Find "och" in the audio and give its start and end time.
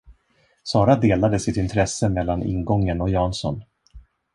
3.01-3.09